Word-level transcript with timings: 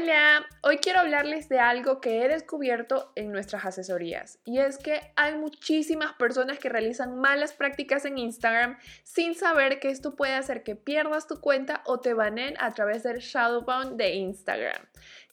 Hola, 0.00 0.46
hoy 0.62 0.78
quiero 0.78 1.00
hablarles 1.00 1.50
de 1.50 1.58
algo 1.58 2.00
que 2.00 2.24
he 2.24 2.28
descubierto 2.28 3.12
en 3.16 3.32
nuestras 3.32 3.66
asesorías 3.66 4.38
y 4.46 4.58
es 4.58 4.78
que 4.78 4.98
hay 5.14 5.36
muchísimas 5.36 6.14
personas 6.14 6.58
que 6.58 6.70
realizan 6.70 7.18
malas 7.18 7.52
prácticas 7.52 8.06
en 8.06 8.16
Instagram 8.16 8.78
sin 9.02 9.34
saber 9.34 9.78
que 9.78 9.90
esto 9.90 10.16
puede 10.16 10.32
hacer 10.32 10.62
que 10.62 10.74
pierdas 10.74 11.26
tu 11.26 11.40
cuenta 11.40 11.82
o 11.84 12.00
te 12.00 12.14
baneen 12.14 12.54
a 12.60 12.72
través 12.72 13.02
del 13.02 13.18
Shadowban 13.18 13.98
de 13.98 14.14
Instagram. 14.14 14.82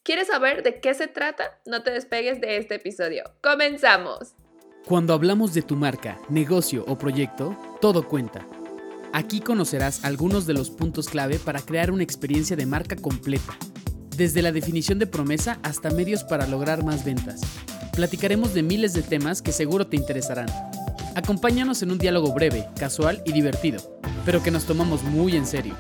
¿Quieres 0.04 0.28
saber 0.28 0.64
de 0.64 0.82
qué 0.82 0.94
se 0.94 1.08
trata? 1.08 1.62
No 1.66 1.84
te 1.84 1.92
despegues 1.92 2.42
de 2.42 2.58
este 2.58 2.76
episodio. 2.76 3.24
¡Comenzamos! 3.42 4.36
Cuando 4.86 5.14
hablamos 5.14 5.54
de 5.54 5.62
tu 5.62 5.78
marca, 5.78 6.20
negocio 6.28 6.84
o 6.88 6.98
proyecto, 6.98 7.56
todo 7.80 8.06
cuenta. 8.06 8.46
Aquí 9.14 9.40
conocerás 9.40 10.04
algunos 10.04 10.46
de 10.46 10.56
los 10.56 10.70
puntos 10.70 11.08
clave 11.08 11.40
para 11.40 11.62
crear 11.62 11.90
una 11.90 12.04
experiencia 12.04 12.58
de 12.58 12.66
marca 12.66 12.98
completa 12.98 13.58
desde 14.18 14.42
la 14.42 14.52
definición 14.52 14.98
de 14.98 15.06
promesa 15.06 15.60
hasta 15.62 15.92
medios 15.92 16.24
para 16.24 16.48
lograr 16.48 16.84
más 16.84 17.06
ventas. 17.06 17.40
Platicaremos 17.96 18.54
de 18.54 18.64
miles 18.64 18.94
de 18.94 19.04
temas 19.04 19.42
que 19.42 19.52
seguro 19.52 19.88
te 19.88 19.96
interesarán. 19.96 20.48
Acompáñanos 21.16 21.82
en 21.84 21.92
un 21.92 21.98
diálogo 21.98 22.34
breve, 22.34 22.68
casual 22.80 23.22
y 23.26 23.32
divertido, 23.32 24.00
pero 24.26 24.42
que 24.42 24.52
nos 24.52 24.66
tomamos 24.66 25.04
muy 25.04 25.36
en 25.36 25.46
serio. 25.46 25.76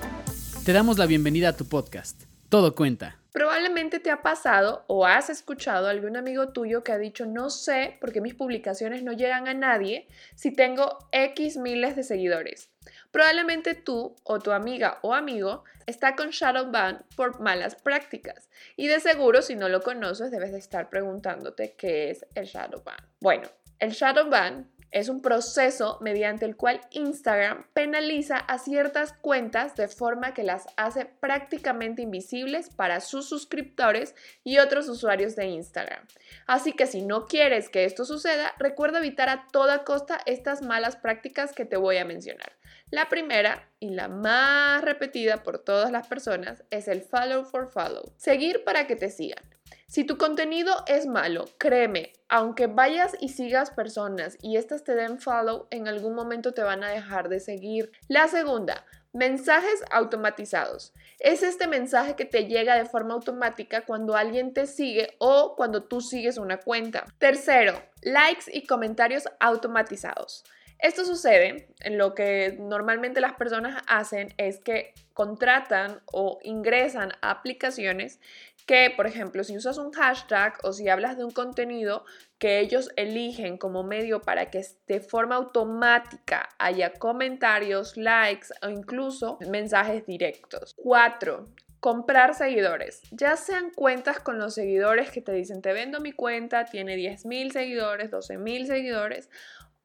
Te 0.63 0.73
damos 0.73 0.97
la 0.97 1.05
bienvenida 1.07 1.49
a 1.49 1.57
tu 1.57 1.67
podcast. 1.67 2.23
Todo 2.49 2.75
cuenta. 2.75 3.19
Probablemente 3.31 3.99
te 3.99 4.09
ha 4.09 4.21
pasado 4.21 4.83
o 4.87 5.05
has 5.05 5.29
escuchado 5.29 5.87
a 5.87 5.91
algún 5.91 6.17
amigo 6.17 6.49
tuyo 6.49 6.83
que 6.83 6.91
ha 6.91 6.97
dicho 6.97 7.25
no 7.25 7.49
sé 7.49 7.97
por 7.99 8.11
qué 8.11 8.21
mis 8.21 8.33
publicaciones 8.33 9.03
no 9.03 9.13
llegan 9.13 9.47
a 9.47 9.53
nadie 9.53 10.07
si 10.35 10.51
tengo 10.51 10.97
X 11.11 11.57
miles 11.57 11.95
de 11.95 12.03
seguidores. 12.03 12.69
Probablemente 13.11 13.75
tú 13.75 14.15
o 14.23 14.39
tu 14.39 14.51
amiga 14.51 14.99
o 15.01 15.13
amigo 15.13 15.63
está 15.85 16.15
con 16.15 16.29
Shadowban 16.29 17.05
por 17.15 17.39
malas 17.39 17.75
prácticas 17.75 18.49
y 18.75 18.87
de 18.87 18.99
seguro 18.99 19.41
si 19.41 19.55
no 19.55 19.69
lo 19.69 19.81
conoces 19.81 20.31
debes 20.31 20.51
de 20.51 20.59
estar 20.59 20.89
preguntándote 20.89 21.75
qué 21.77 22.11
es 22.11 22.25
el 22.35 22.45
Shadowban. 22.45 22.97
Bueno, 23.19 23.49
el 23.79 23.91
Shadowban 23.91 24.69
es 24.91 25.09
un 25.09 25.21
proceso 25.21 25.97
mediante 26.01 26.45
el 26.45 26.55
cual 26.55 26.81
Instagram 26.91 27.65
penaliza 27.73 28.37
a 28.37 28.57
ciertas 28.57 29.13
cuentas 29.13 29.75
de 29.75 29.87
forma 29.87 30.33
que 30.33 30.43
las 30.43 30.67
hace 30.77 31.05
prácticamente 31.05 32.01
invisibles 32.01 32.69
para 32.69 33.01
sus 33.01 33.27
suscriptores 33.27 34.15
y 34.43 34.59
otros 34.59 34.87
usuarios 34.89 35.35
de 35.35 35.47
Instagram. 35.47 36.05
Así 36.45 36.73
que 36.73 36.87
si 36.87 37.01
no 37.01 37.25
quieres 37.25 37.69
que 37.69 37.85
esto 37.85 38.05
suceda, 38.05 38.53
recuerda 38.59 38.99
evitar 38.99 39.29
a 39.29 39.47
toda 39.51 39.83
costa 39.83 40.19
estas 40.25 40.61
malas 40.61 40.95
prácticas 40.95 41.53
que 41.53 41.65
te 41.65 41.77
voy 41.77 41.97
a 41.97 42.05
mencionar. 42.05 42.53
La 42.89 43.09
primera 43.09 43.69
y 43.79 43.89
la 43.89 44.07
más 44.07 44.81
repetida 44.81 45.43
por 45.43 45.59
todas 45.59 45.91
las 45.91 46.07
personas 46.07 46.63
es 46.69 46.87
el 46.87 47.01
follow 47.01 47.43
for 47.43 47.67
follow, 47.67 48.13
seguir 48.15 48.63
para 48.63 48.87
que 48.87 48.95
te 48.95 49.09
sigan. 49.09 49.56
Si 49.87 50.03
tu 50.03 50.17
contenido 50.17 50.83
es 50.85 51.05
malo, 51.05 51.45
créeme, 51.57 52.13
aunque 52.29 52.67
vayas 52.67 53.15
y 53.19 53.29
sigas 53.29 53.71
personas 53.71 54.37
y 54.41 54.57
estas 54.57 54.83
te 54.83 54.95
den 54.95 55.19
follow, 55.19 55.67
en 55.71 55.87
algún 55.87 56.13
momento 56.13 56.53
te 56.53 56.61
van 56.61 56.83
a 56.83 56.89
dejar 56.89 57.29
de 57.29 57.39
seguir. 57.39 57.91
La 58.09 58.27
segunda, 58.27 58.85
mensajes 59.13 59.83
automatizados. 59.89 60.93
Es 61.19 61.41
este 61.41 61.67
mensaje 61.67 62.15
que 62.15 62.25
te 62.25 62.45
llega 62.45 62.75
de 62.75 62.85
forma 62.85 63.13
automática 63.13 63.85
cuando 63.85 64.15
alguien 64.15 64.53
te 64.53 64.67
sigue 64.67 65.15
o 65.19 65.55
cuando 65.55 65.83
tú 65.83 66.01
sigues 66.01 66.37
una 66.37 66.57
cuenta. 66.57 67.05
Tercero, 67.17 67.81
likes 68.01 68.45
y 68.51 68.67
comentarios 68.67 69.23
automatizados. 69.39 70.43
Esto 70.79 71.05
sucede 71.05 71.69
en 71.79 71.97
lo 71.97 72.13
que 72.13 72.55
normalmente 72.59 73.19
las 73.19 73.33
personas 73.33 73.81
hacen 73.87 74.33
es 74.37 74.59
que 74.59 74.93
contratan 75.13 76.01
o 76.05 76.37
ingresan 76.43 77.13
a 77.21 77.31
aplicaciones 77.31 78.19
que, 78.67 78.91
por 78.95 79.07
ejemplo, 79.07 79.43
si 79.43 79.57
usas 79.57 79.77
un 79.77 79.91
hashtag 79.93 80.59
o 80.61 80.73
si 80.73 80.89
hablas 80.89 81.17
de 81.17 81.23
un 81.23 81.31
contenido 81.31 82.03
que 82.37 82.59
ellos 82.59 82.91
eligen 82.97 83.57
como 83.57 83.81
medio 83.81 84.21
para 84.21 84.51
que 84.51 84.63
de 84.87 84.99
forma 84.99 85.35
automática 85.35 86.49
haya 86.59 86.91
comentarios, 86.93 87.95
likes 87.97 88.49
o 88.61 88.69
incluso 88.69 89.39
mensajes 89.49 90.05
directos. 90.05 90.75
4 90.77 91.47
comprar 91.79 92.33
seguidores, 92.33 93.03
ya 93.11 93.37
sean 93.37 93.69
cuentas 93.69 94.19
con 94.19 94.39
los 94.39 94.55
seguidores 94.55 95.11
que 95.11 95.21
te 95.21 95.31
dicen 95.31 95.61
te 95.61 95.73
vendo 95.73 96.01
mi 96.01 96.11
cuenta, 96.11 96.65
tiene 96.65 96.97
10.000 96.97 97.51
seguidores, 97.51 98.09
12.000 98.09 98.65
seguidores, 98.65 99.29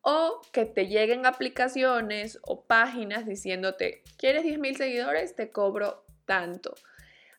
o 0.00 0.40
que 0.52 0.64
te 0.64 0.86
lleguen 0.88 1.26
aplicaciones 1.26 2.40
o 2.42 2.64
páginas 2.64 3.26
diciéndote, 3.26 4.02
¿quieres 4.16 4.42
10.000 4.42 4.76
seguidores? 4.76 5.36
Te 5.36 5.50
cobro 5.50 6.04
tanto. 6.24 6.74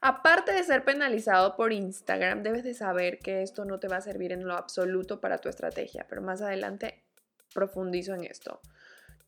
Aparte 0.06 0.52
de 0.52 0.66
ser 0.66 0.84
penalizado 0.84 1.56
por 1.56 1.72
Instagram, 1.72 2.44
debes 2.44 2.66
de 2.66 2.74
saber 2.74 3.20
que 3.20 3.42
esto 3.42 3.64
no 3.64 3.80
te 3.80 3.88
va 3.88 3.96
a 3.96 4.02
servir 4.02 4.34
en 4.34 4.46
lo 4.46 4.54
absoluto 4.54 5.22
para 5.22 5.38
tu 5.38 5.48
estrategia, 5.48 6.06
pero 6.10 6.22
más 6.22 6.42
adelante 6.42 7.06
profundizo 7.54 8.14
en 8.14 8.26
esto. 8.26 8.60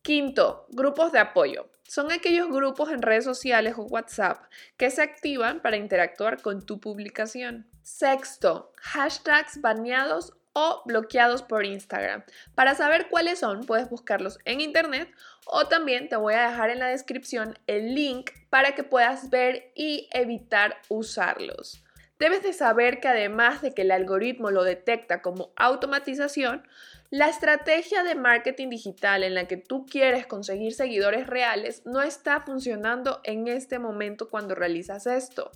Quinto, 0.02 0.66
grupos 0.68 1.12
de 1.12 1.18
apoyo. 1.18 1.70
Son 1.84 2.12
aquellos 2.12 2.50
grupos 2.50 2.90
en 2.90 3.00
redes 3.00 3.24
sociales 3.24 3.76
o 3.78 3.84
WhatsApp 3.84 4.44
que 4.76 4.90
se 4.90 5.00
activan 5.00 5.62
para 5.62 5.78
interactuar 5.78 6.42
con 6.42 6.66
tu 6.66 6.78
publicación. 6.78 7.66
Sexto, 7.80 8.70
hashtags 8.76 9.62
baneados 9.62 10.34
o 10.58 10.80
bloqueados 10.86 11.42
por 11.42 11.66
Instagram. 11.66 12.24
Para 12.54 12.74
saber 12.74 13.08
cuáles 13.10 13.40
son, 13.40 13.66
puedes 13.66 13.90
buscarlos 13.90 14.38
en 14.46 14.62
internet 14.62 15.12
o 15.44 15.66
también 15.66 16.08
te 16.08 16.16
voy 16.16 16.32
a 16.32 16.48
dejar 16.48 16.70
en 16.70 16.78
la 16.78 16.86
descripción 16.86 17.58
el 17.66 17.94
link 17.94 18.30
para 18.48 18.74
que 18.74 18.82
puedas 18.82 19.28
ver 19.28 19.70
y 19.74 20.08
evitar 20.14 20.78
usarlos. 20.88 21.84
Debes 22.18 22.42
de 22.42 22.54
saber 22.54 23.00
que 23.00 23.08
además 23.08 23.60
de 23.60 23.74
que 23.74 23.82
el 23.82 23.90
algoritmo 23.90 24.50
lo 24.50 24.64
detecta 24.64 25.20
como 25.20 25.52
automatización, 25.56 26.66
la 27.10 27.28
estrategia 27.28 28.02
de 28.02 28.14
marketing 28.14 28.70
digital 28.70 29.24
en 29.24 29.34
la 29.34 29.46
que 29.46 29.58
tú 29.58 29.84
quieres 29.84 30.26
conseguir 30.26 30.72
seguidores 30.72 31.26
reales 31.26 31.82
no 31.84 32.00
está 32.00 32.40
funcionando 32.40 33.20
en 33.24 33.46
este 33.46 33.78
momento 33.78 34.30
cuando 34.30 34.54
realizas 34.54 35.06
esto. 35.06 35.50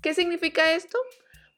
¿Qué 0.00 0.14
significa 0.14 0.72
esto? 0.72 0.98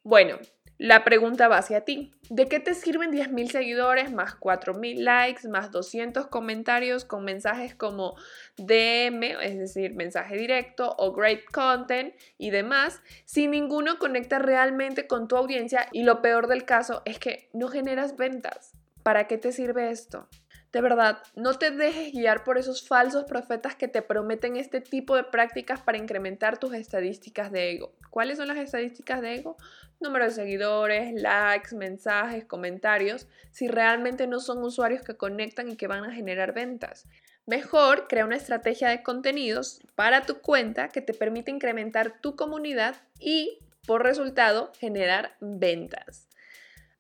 Bueno, 0.03 0.39
la 0.79 1.03
pregunta 1.03 1.49
va 1.49 1.59
hacia 1.59 1.85
ti. 1.85 2.13
¿De 2.31 2.47
qué 2.47 2.61
te 2.61 2.75
sirven 2.75 3.11
10.000 3.11 3.51
seguidores 3.51 4.13
más 4.13 4.39
4.000 4.39 4.99
likes 5.01 5.49
más 5.49 5.73
200 5.73 6.29
comentarios 6.29 7.05
con 7.05 7.25
mensajes 7.25 7.75
como 7.75 8.15
DM, 8.57 9.25
es 9.43 9.59
decir, 9.59 9.95
mensaje 9.95 10.37
directo 10.37 10.95
o 10.99 11.13
great 11.13 11.45
content 11.53 12.15
y 12.39 12.51
demás, 12.51 13.03
si 13.25 13.49
ninguno 13.49 13.99
conecta 13.99 14.39
realmente 14.39 15.09
con 15.09 15.27
tu 15.27 15.37
audiencia 15.37 15.89
y 15.93 16.05
lo 16.05 16.23
peor 16.23 16.47
del 16.47 16.65
caso 16.65 17.03
es 17.05 17.19
que 17.19 17.51
no 17.53 17.69
generas 17.69 18.17
ventas? 18.17 18.73
¿Para 19.03 19.27
qué 19.27 19.37
te 19.37 19.53
sirve 19.53 19.91
esto? 19.91 20.29
De 20.73 20.83
verdad, 20.83 21.23
no 21.35 21.55
te 21.55 21.71
dejes 21.71 22.13
guiar 22.13 22.45
por 22.45 22.59
esos 22.59 22.87
falsos 22.87 23.25
profetas 23.25 23.75
que 23.75 23.89
te 23.89 24.03
prometen 24.03 24.57
este 24.57 24.83
tipo 24.83 25.17
de 25.17 25.25
prácticas 25.25 25.81
para 25.81 25.97
incrementar 25.97 26.59
tus 26.59 26.75
estadísticas 26.75 27.51
de 27.51 27.71
ego. 27.71 27.95
¿Cuáles 28.11 28.37
son 28.37 28.49
las 28.49 28.59
estadísticas 28.59 29.23
de 29.23 29.37
ego? 29.37 29.57
Número 29.99 30.27
de 30.27 30.31
seguidores, 30.31 31.15
likes, 31.15 31.75
mensajes, 31.75 32.45
comentarios, 32.45 33.27
si 33.51 33.67
realmente 33.67 34.27
no 34.27 34.41
son 34.41 34.63
usuarios 34.63 35.03
que 35.03 35.17
conectan 35.17 35.71
y 35.71 35.77
que 35.77 35.87
van 35.87 36.05
a 36.05 36.13
generar 36.13 36.53
ventas. 36.53 37.07
Mejor 37.47 38.07
crea 38.07 38.27
una 38.27 38.37
estrategia 38.37 38.91
de 38.91 39.03
contenidos 39.03 39.81
para 39.95 40.27
tu 40.27 40.43
cuenta 40.43 40.89
que 40.89 41.01
te 41.01 41.15
permite 41.15 41.51
incrementar 41.51 42.21
tu 42.21 42.37
comunidad 42.37 42.97
y, 43.19 43.59
por 43.87 44.03
resultado, 44.03 44.71
generar 44.79 45.35
ventas. 45.41 46.29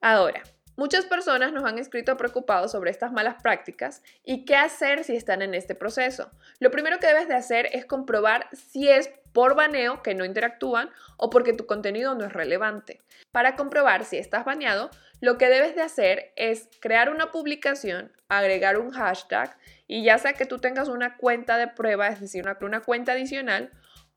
Ahora, 0.01 0.43
Muchas 0.79 1.07
personas 1.07 1.53
nos 1.53 1.65
han 1.65 1.77
escrito 1.77 2.17
preocupados 2.17 2.71
sobre 2.71 2.93
estas 2.93 3.11
malas 3.11 3.43
prácticas 3.43 4.01
y 4.25 4.45
qué 4.45 4.55
hacer 4.55 5.03
si 5.03 5.17
están 5.17 5.43
en 5.43 5.55
este 5.55 5.75
proceso. 5.75 6.31
Lo 6.61 6.71
primero 6.71 7.01
que 7.01 7.09
debes 7.09 7.27
de 7.27 7.35
hacer 7.35 7.69
es 7.73 7.85
comprobar 7.85 8.47
si 8.53 8.89
es 8.89 9.11
por 9.33 9.57
baneo 9.57 10.05
que 10.05 10.15
no 10.15 10.25
interactúan 10.25 10.89
o 11.17 11.31
porque 11.31 11.53
tu 11.53 11.67
contenido 11.67 12.15
no 12.15 12.25
es 12.25 12.33
relevante. 12.33 13.01
Para 13.33 13.57
comprobar 13.57 14.05
si 14.05 14.19
estás 14.19 14.45
baneado, 14.45 14.89
lo 15.21 15.37
que 15.37 15.49
debes 15.49 15.75
de 15.75 15.83
hacer 15.83 16.33
es 16.37 16.69
crear 16.79 17.11
una 17.11 17.33
publicación, 17.33 18.13
agregar 18.29 18.79
un 18.79 18.93
hashtag 18.93 19.59
y 19.89 20.05
ya 20.05 20.17
sea 20.19 20.35
que 20.35 20.47
tú 20.47 20.61
tengas 20.61 20.87
una 20.87 21.17
cuenta 21.17 21.59
de 21.59 21.67
prueba, 21.67 22.07
es 22.07 22.21
decir, 22.21 22.45
una, 22.45 22.57
una 22.61 22.83
cuenta 22.83 23.13
adicional, 23.15 23.73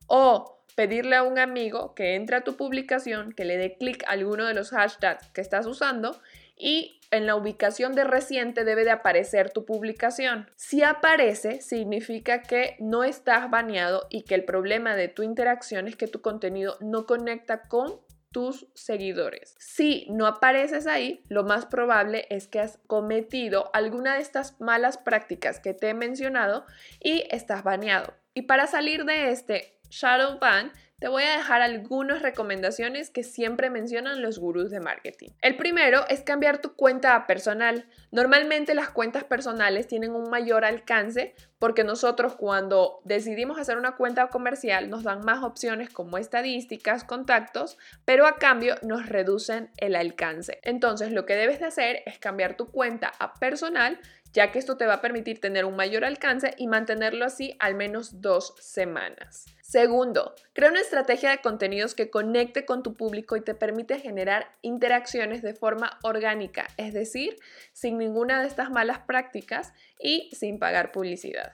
o 0.06 0.62
pedirle 0.76 1.16
a 1.16 1.24
un 1.24 1.40
amigo 1.40 1.96
que 1.96 2.16
entre 2.16 2.36
a 2.36 2.42
tu 2.42 2.56
publicación, 2.56 3.34
que 3.34 3.46
le 3.46 3.58
dé 3.58 3.78
clic 3.78 4.04
a 4.04 4.12
alguno 4.12 4.46
de 4.46 4.54
los 4.54 4.70
hashtags 4.70 5.28
que 5.30 5.42
estás 5.42 5.66
usando 5.66 6.20
y 6.62 7.00
en 7.10 7.26
la 7.26 7.36
ubicación 7.36 7.94
de 7.94 8.06
reciente 8.06 8.64
debe 8.64 8.86
de 8.86 8.92
aparecer 8.92 9.50
tu 9.50 9.66
publicación. 9.66 10.50
Si 10.56 10.84
aparece, 10.84 11.60
significa 11.60 12.44
que 12.44 12.78
no 12.80 13.04
estás 13.04 13.50
baneado 13.50 14.08
y 14.10 14.22
que 14.22 14.36
el 14.36 14.46
problema 14.46 14.96
de 14.96 15.10
tu 15.10 15.24
interacción 15.24 15.88
es 15.88 15.96
que 15.96 16.08
tu 16.08 16.22
contenido 16.22 16.78
no 16.80 17.06
conecta 17.06 17.68
con 17.68 18.00
tus 18.32 18.68
seguidores. 18.76 19.56
Si 19.60 20.08
no 20.10 20.26
apareces 20.26 20.88
ahí, 20.88 21.24
lo 21.28 21.44
más 21.44 21.66
probable 21.66 22.28
es 22.30 22.48
que 22.48 22.60
has 22.60 22.80
cometido 22.88 23.70
alguna 23.74 24.16
de 24.16 24.22
estas 24.22 24.62
malas 24.62 24.98
prácticas 24.98 25.60
que 25.60 25.74
te 25.74 25.90
he 25.90 25.94
mencionado 25.94 26.66
y 27.02 27.26
estás 27.30 27.64
baneado. 27.64 28.14
Y 28.34 28.44
para 28.44 28.68
salir 28.68 29.04
de 29.04 29.32
este 29.32 29.78
shadow 29.90 30.40
ban, 30.40 30.72
te 31.02 31.08
voy 31.08 31.24
a 31.24 31.36
dejar 31.36 31.64
algunas 31.64 32.22
recomendaciones 32.22 33.10
que 33.10 33.24
siempre 33.24 33.72
mencionan 33.72 34.22
los 34.22 34.38
gurús 34.38 34.70
de 34.70 34.80
marketing. 34.80 35.30
El 35.42 35.58
primero 35.58 36.08
es 36.10 36.22
cambiar 36.22 36.62
tu 36.62 36.76
cuenta 36.76 37.26
personal. 37.26 37.88
Normalmente 38.12 38.76
las 38.76 38.92
cuentas 38.92 39.24
personales 39.24 39.88
tienen 39.88 40.12
un 40.12 40.30
mayor 40.30 40.64
alcance 40.64 41.34
porque 41.62 41.84
nosotros 41.84 42.34
cuando 42.34 43.02
decidimos 43.04 43.60
hacer 43.60 43.78
una 43.78 43.96
cuenta 43.96 44.30
comercial 44.30 44.90
nos 44.90 45.04
dan 45.04 45.24
más 45.24 45.44
opciones 45.44 45.92
como 45.92 46.18
estadísticas, 46.18 47.04
contactos, 47.04 47.78
pero 48.04 48.26
a 48.26 48.38
cambio 48.38 48.78
nos 48.82 49.08
reducen 49.08 49.70
el 49.78 49.96
alcance. 49.96 50.60
Entonces 50.64 51.12
lo 51.12 51.28
que 51.28 51.36
debes 51.36 51.60
de 51.60 51.68
hacer 51.68 52.02
es 52.08 52.18
cambiar 52.18 52.58
tu 52.58 52.72
cuenta 52.72 53.12
a 53.20 53.36
personal 53.36 54.00
ya 54.34 54.52
que 54.52 54.60
esto 54.60 54.78
te 54.78 54.86
va 54.86 54.96
a 54.96 55.02
permitir 55.02 55.40
tener 55.42 55.66
un 55.66 55.76
mayor 55.76 56.06
alcance 56.06 56.54
y 56.58 56.68
mantenerlo 56.68 57.26
así 57.26 57.56
al 57.60 57.76
menos 57.76 58.22
dos 58.22 58.56
semanas. 58.60 59.46
Segundo, 59.62 60.36
crea 60.54 60.70
una 60.70 60.82
estrategia 60.82 61.32
de 61.32 61.40
contenidos 61.40 61.96
que 61.96 62.10
conecte 62.10 62.66
con 62.66 62.84
tu 62.84 62.96
público 62.96 63.38
y 63.38 63.42
te 63.42 63.56
permite 63.56 64.00
generar 64.00 64.52
interacciones 64.62 65.42
de 65.42 65.54
forma 65.54 65.98
orgánica, 66.04 66.68
es 66.78 66.94
decir, 66.94 67.38
sin 67.72 67.98
ninguna 67.98 68.42
de 68.42 68.48
estas 68.48 68.70
malas 68.70 69.00
prácticas 69.00 69.74
y 70.00 70.30
sin 70.34 70.60
pagar 70.60 70.92
publicidad. 70.92 71.51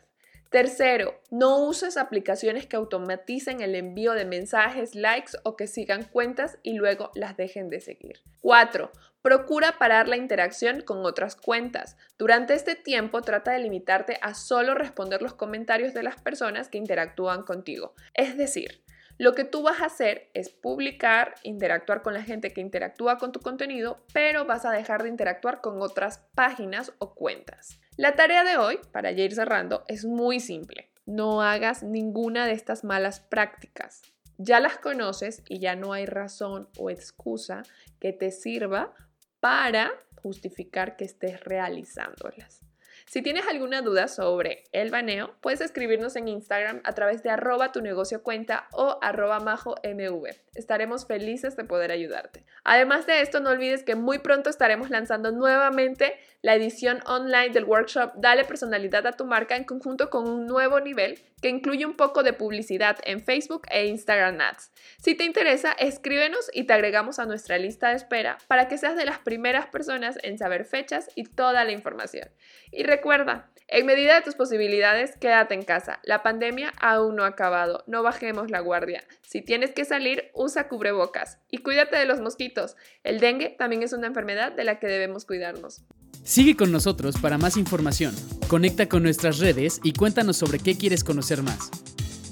Tercero, 0.49 1.19
no 1.29 1.59
uses 1.65 1.97
aplicaciones 1.97 2.65
que 2.65 2.77
automaticen 2.77 3.61
el 3.61 3.75
envío 3.75 4.13
de 4.13 4.23
mensajes, 4.23 4.95
likes 4.95 5.33
o 5.43 5.57
que 5.57 5.67
sigan 5.67 6.03
cuentas 6.03 6.57
y 6.63 6.73
luego 6.73 7.11
las 7.15 7.35
dejen 7.35 7.69
de 7.69 7.81
seguir. 7.81 8.21
Cuatro, 8.39 8.91
procura 9.21 9.77
parar 9.77 10.07
la 10.07 10.15
interacción 10.15 10.81
con 10.81 11.05
otras 11.05 11.35
cuentas. 11.35 11.97
Durante 12.17 12.53
este 12.53 12.75
tiempo 12.75 13.21
trata 13.21 13.51
de 13.51 13.59
limitarte 13.59 14.17
a 14.21 14.33
solo 14.33 14.73
responder 14.73 15.21
los 15.21 15.33
comentarios 15.33 15.93
de 15.93 16.03
las 16.03 16.15
personas 16.15 16.69
que 16.69 16.77
interactúan 16.77 17.43
contigo. 17.43 17.93
Es 18.13 18.37
decir, 18.37 18.83
lo 19.17 19.33
que 19.33 19.43
tú 19.43 19.63
vas 19.63 19.81
a 19.81 19.87
hacer 19.87 20.29
es 20.33 20.49
publicar, 20.49 21.35
interactuar 21.43 22.03
con 22.03 22.13
la 22.13 22.23
gente 22.23 22.53
que 22.53 22.61
interactúa 22.61 23.17
con 23.17 23.31
tu 23.31 23.39
contenido, 23.39 23.97
pero 24.13 24.45
vas 24.45 24.63
a 24.63 24.71
dejar 24.71 25.03
de 25.03 25.09
interactuar 25.09 25.59
con 25.59 25.81
otras 25.81 26.19
páginas 26.35 26.93
o 26.99 27.15
cuentas. 27.15 27.79
La 27.97 28.15
tarea 28.15 28.43
de 28.43 28.57
hoy, 28.57 28.79
para 28.91 29.11
ya 29.11 29.23
ir 29.23 29.33
cerrando, 29.33 29.83
es 29.87 30.05
muy 30.05 30.39
simple. 30.39 30.91
No 31.07 31.41
hagas 31.41 31.81
ninguna 31.81 32.45
de 32.45 32.51
estas 32.51 32.83
malas 32.83 33.19
prácticas. 33.19 34.03
Ya 34.37 34.59
las 34.59 34.77
conoces 34.77 35.41
y 35.49 35.57
ya 35.57 35.75
no 35.75 35.93
hay 35.93 36.05
razón 36.05 36.69
o 36.77 36.91
excusa 36.91 37.63
que 37.99 38.13
te 38.13 38.29
sirva 38.29 38.93
para 39.39 39.89
justificar 40.21 40.95
que 40.95 41.05
estés 41.05 41.43
realizándolas. 41.43 42.66
Si 43.09 43.21
tienes 43.21 43.47
alguna 43.47 43.81
duda 43.81 44.09
sobre 44.09 44.65
el 44.73 44.91
baneo, 44.91 45.33
puedes 45.39 45.61
escribirnos 45.61 46.17
en 46.17 46.27
Instagram 46.27 46.81
a 46.83 46.91
través 46.91 47.23
de 47.23 47.29
arroba 47.29 47.71
tu 47.71 47.81
negocio 47.81 48.21
cuenta 48.21 48.67
o 48.73 48.99
arroba 49.01 49.39
majo 49.39 49.75
mv. 49.81 50.35
Estaremos 50.55 51.07
felices 51.07 51.55
de 51.55 51.63
poder 51.63 51.93
ayudarte. 51.93 52.43
Además 52.65 53.05
de 53.05 53.21
esto, 53.21 53.39
no 53.39 53.51
olvides 53.51 53.83
que 53.83 53.95
muy 53.95 54.19
pronto 54.19 54.49
estaremos 54.49 54.89
lanzando 54.89 55.31
nuevamente 55.31 56.19
la 56.41 56.55
edición 56.55 56.99
online 57.05 57.51
del 57.51 57.63
workshop 57.63 58.11
Dale 58.17 58.43
personalidad 58.43 59.07
a 59.07 59.13
tu 59.13 59.25
marca 59.25 59.55
en 59.55 59.63
conjunto 59.63 60.09
con 60.09 60.27
un 60.27 60.45
nuevo 60.45 60.81
nivel 60.81 61.17
que 61.41 61.49
incluye 61.49 61.85
un 61.85 61.95
poco 61.95 62.23
de 62.23 62.33
publicidad 62.33 62.97
en 63.03 63.21
Facebook 63.21 63.67
e 63.69 63.85
Instagram 63.87 64.41
Ads. 64.41 64.71
Si 64.97 65.15
te 65.15 65.23
interesa, 65.23 65.71
escríbenos 65.73 66.49
y 66.53 66.63
te 66.63 66.73
agregamos 66.73 67.19
a 67.19 67.25
nuestra 67.25 67.57
lista 67.57 67.89
de 67.89 67.95
espera 67.95 68.37
para 68.47 68.67
que 68.67 68.77
seas 68.77 68.95
de 68.95 69.05
las 69.05 69.19
primeras 69.19 69.67
personas 69.67 70.17
en 70.23 70.37
saber 70.37 70.65
fechas 70.65 71.09
y 71.15 71.25
toda 71.25 71.63
la 71.63 71.71
información. 71.71 72.29
Y 72.71 72.83
recuerda, 72.97 73.47
en 73.67 73.85
medida 73.85 74.15
de 74.15 74.21
tus 74.21 74.33
posibilidades, 74.33 75.17
quédate 75.19 75.53
en 75.53 75.61
casa. 75.61 75.99
La 76.03 76.23
pandemia 76.23 76.73
aún 76.79 77.15
no 77.15 77.25
ha 77.25 77.27
acabado. 77.27 77.83
No 77.85 78.01
bajemos 78.01 78.49
la 78.49 78.59
guardia. 78.59 79.03
Si 79.21 79.41
tienes 79.41 79.71
que 79.71 79.85
salir, 79.85 80.31
usa 80.33 80.67
cubrebocas. 80.67 81.37
Y 81.51 81.59
cuídate 81.59 81.95
de 81.97 82.05
los 82.05 82.19
mosquitos. 82.19 82.75
El 83.03 83.19
dengue 83.19 83.55
también 83.57 83.83
es 83.83 83.93
una 83.93 84.07
enfermedad 84.07 84.51
de 84.53 84.63
la 84.63 84.79
que 84.79 84.87
debemos 84.87 85.25
cuidarnos. 85.25 85.83
Sigue 86.23 86.55
con 86.55 86.71
nosotros 86.71 87.17
para 87.21 87.37
más 87.37 87.55
información. 87.55 88.15
Conecta 88.47 88.89
con 88.89 89.03
nuestras 89.03 89.37
redes 89.37 89.79
y 89.83 89.93
cuéntanos 89.93 90.37
sobre 90.37 90.59
qué 90.59 90.75
quieres 90.75 91.03
conocer 91.03 91.43
más. 91.43 91.69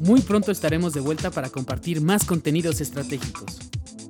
Muy 0.02 0.22
pronto 0.22 0.52
estaremos 0.52 0.94
de 0.94 1.02
vuelta 1.02 1.32
para 1.32 1.50
compartir 1.50 2.02
más 2.02 2.26
contenidos 2.26 2.82
estratégicos. 2.82 3.60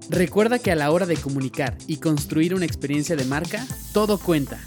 Recuerda 0.10 0.60
que 0.60 0.72
a 0.72 0.76
la 0.76 0.92
hora 0.92 1.06
de 1.06 1.18
comunicar 1.18 1.76
y 1.88 1.98
construir 1.98 2.54
una 2.54 2.66
experiencia 2.66 3.16
de 3.16 3.26
marca, 3.26 3.66
todo 3.94 4.20
cuenta. 4.20 4.60